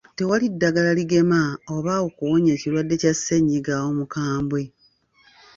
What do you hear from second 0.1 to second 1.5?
Tewali ddagala ligema